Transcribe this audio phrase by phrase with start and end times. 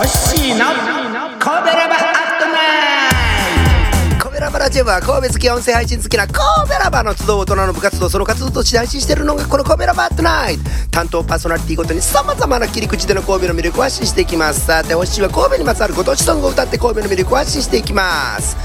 [0.00, 14.64] の神戸ラバアットナイト神戸ラバラジオは神戸好き音声配信好きな神戸ラバの集う大人の部活動その活動として配信しているのがこの神戸ラバアットナイト担当パーソナリティごとにさまざまな切り口での神戸の魅力を発信していきます。
[14.64, 18.56] さておしは神戸にまつわるご当地ソングを歌って神戸の魅力を発信していきます。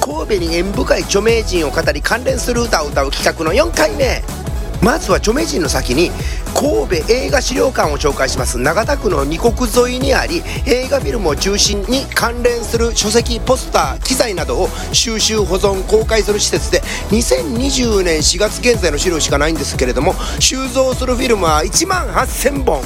[0.00, 4.41] 神戸に縁深い著名人を語り関連する歌を歌う企画の4回目。
[4.82, 6.10] まずは著名人の先に
[6.54, 8.58] 神戸映画資料館を紹介します。
[8.58, 9.54] 長田区の二国
[9.88, 22.82] 沿いにあり映画フィルムを中心に関連する書籍ポスター機材などを収集保存公開する施設で2020年4月現在の資料しかないんですけれども収蔵するフィルムは1万8000本。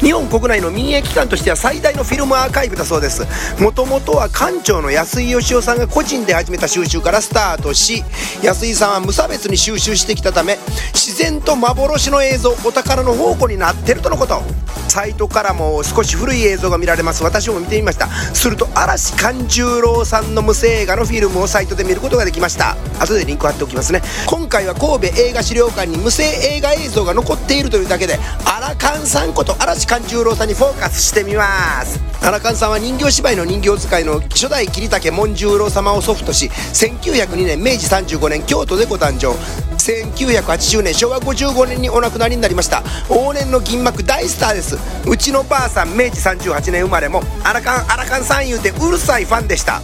[0.00, 3.26] 日本国内の民営機関としては最大のフィルムアーカイブだそうです。
[3.60, 8.04] もともとは館長の安井義雄さんが個人で始めた収集からスタートし
[8.42, 10.56] 安井さんは無差別に収集してきたため
[10.92, 14.42] 自然と幻の映像お宝の宝庫になってるとのこと。
[14.88, 17.22] サイトからも少し古い映像が見られます。
[17.22, 18.08] 私も見てみました。
[18.08, 22.76] すると嵐勘十郎さんの無声映画のフィルムをサイトで見ることができました。
[22.98, 24.02] 後でリンク貼っておきますね。
[24.26, 32.00] 今回は神戸映画資料館に無声映画映像が残っているというだけで荒勘さんこと嵐勘十郎さんにフォーカスしてみます。
[32.22, 39.67] 荒勘さんは人形芝居の人形使いの初代桐竹門十郎様をソフトし1902年明治35年京都でご誕生。
[39.78, 42.82] 1980年昭和55年にお亡くなりになりました。
[43.08, 44.76] 往年の銀幕大スターです。
[45.08, 49.80] うちのばあさん明治38年生まれもアラカンアラカンさん言うてうるさいファンでした。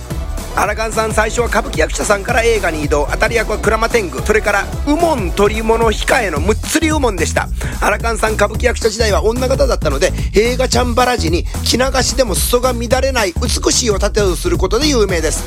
[0.56, 3.08] アラカンさん最初は歌舞伎役者さんから映画に移動。
[3.10, 4.22] 当たり役は鞍馬天狗。
[4.22, 7.48] それから右門取り物控えのむっつり右門でした。
[7.80, 15.42] アラカンさん歌舞伎役者時代は女方だったので映画チャンバラ時に着流しでも裾が乱れない美しいを盾をすることで有名です。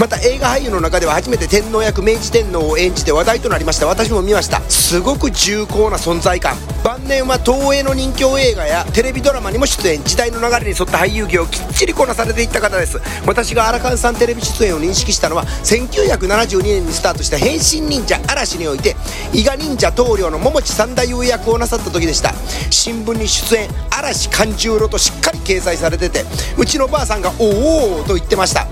[0.00, 3.86] また映画俳優の中では初めて天皇役明治天皇を演じて話題となりました。
[3.86, 4.62] 私も見ました。
[4.62, 6.56] すごく重厚な存在感。
[6.82, 10.02] 晩年は東映の人気映画やテレビドラマにも出演。
[10.02, 12.98] 時代の流れに沿った俳優業をきっちりこなされていった方です。
[13.26, 18.96] 私がアラカンさんテレビ出演を認識したのは1972年にスタートした変身忍者嵐において
[19.34, 22.32] 伊賀忍者棟梁の桃地三太夫役をなさった時でした。
[22.70, 26.24] 新聞に出演嵐勘十郎としっかり掲載されてて
[26.56, 28.66] うちのばあさんが「おお」と言ってました。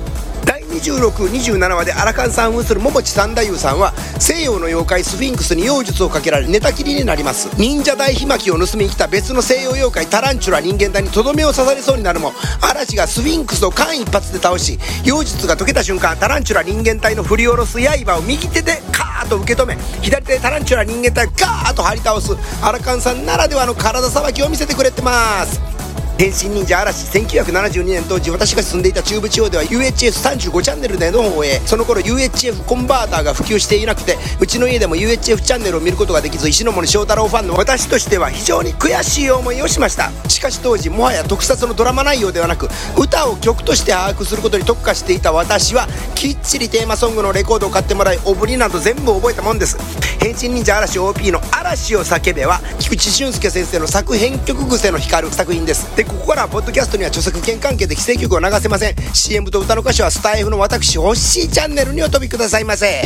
[0.69, 7.49] 2627話でアラカンさん扮する桃地三太夫さんは西洋の妖怪スフィンクスに妖術をかけられ寝たきりになります。
[7.59, 25.78] 忍者大火巻きを盗みに来た別の西洋妖怪タランチュラ人間体にとどめを刺されそうになるも嵐がスフィンクスを間一髪で倒し妖術が解けた瞬間タランチュラ人間体の振り下ろす刃を右手でカーッと受け止め左手でタランチュラ人間体をガーッと張り倒すアラカンさんならではの体さばきを見せてくれてます。
[26.19, 31.61] 変身忍者嵐1972年当時私が住んでいた中部地方では UHF35 チャンネルでの放映。
[31.65, 40.11] その頃 UHF コンバーターが普及していなくてうちの家でも UHF チャンネルを見ることができず石森章太郎ファンの私としては非常に悔しい思いをしました。
[40.29, 42.69] しかし当時もはや特撮のドラマ内容ではなく
[42.99, 45.87] 歌を曲として把握することに特化していた私は
[46.17, 49.79] きっちりテーマソングのレコードを買ってもらいオブリなど全部覚えたもんです。
[50.19, 55.87] 変身忍者嵐 OP の「嵐を叫べ」は菊池俊介先生の作編曲癖の光る作品です。
[55.95, 58.95] でここからはポッドキャストには著作権関係で規制曲を流せません。
[59.15, 63.03] CM と歌の歌詞はスタイフの私ホッシーチャンネルにお飛びくださいませ。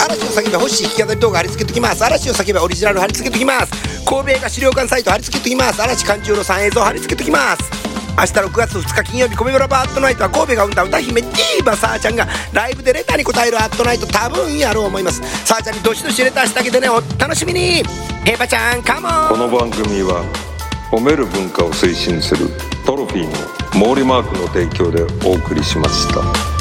[0.00, 2.04] 嵐を叫べホッシー弾き語り動画貼り付けときます。
[2.04, 3.72] 嵐を叫べオリジナル貼り付けときます。
[4.04, 5.80] 神戸映画資料館サイト貼り付けときます。
[5.82, 7.89] 嵐勘十郎さん映像貼り付けときます。
[8.18, 15.20] 明日6月2日金曜日米村バットナイトは神戸が生んだ歌姫ディーバさーちゃんがライブでレターに答えるアットナイト多分やろう思います。
[15.46, 17.82] さーちゃんにどしどしレターしてあげてねお楽しみに。
[18.24, 19.28] ヘイパちゃんカモン。
[19.28, 20.24] この番組は
[20.90, 22.48] 褒める文化を推進する
[22.84, 26.59] トロフィーの毛利マークの提供でお送りしました。